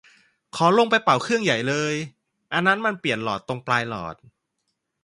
[0.55, 1.95] ขอลงไปเป่าเครื่องใหญ่เลย
[2.53, 4.15] อันนั้นมันเปลี่ยนหลอดตรงปลายตลอด